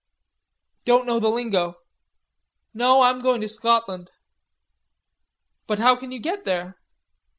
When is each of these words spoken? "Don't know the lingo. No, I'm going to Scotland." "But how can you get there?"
"Don't 0.83 1.05
know 1.05 1.19
the 1.19 1.29
lingo. 1.29 1.75
No, 2.73 3.01
I'm 3.01 3.21
going 3.21 3.39
to 3.41 3.47
Scotland." 3.47 4.09
"But 5.67 5.77
how 5.77 5.95
can 5.95 6.11
you 6.11 6.17
get 6.17 6.43
there?" 6.43 6.79